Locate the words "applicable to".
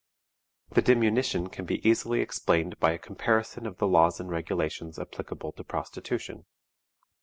4.97-5.63